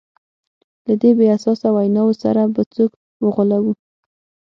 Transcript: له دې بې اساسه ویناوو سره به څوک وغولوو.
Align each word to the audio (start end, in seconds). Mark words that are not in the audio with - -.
له 0.87 0.93
دې 1.01 1.09
بې 1.17 1.25
اساسه 1.37 1.67
ویناوو 1.71 2.19
سره 2.23 2.41
به 2.53 2.61
څوک 2.73 2.91
وغولوو. 3.23 3.73